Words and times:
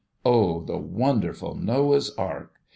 O 0.25 0.61
the 0.63 0.79
wonderful 0.79 1.53
Noah's 1.53 2.09
Ark 2.15 2.55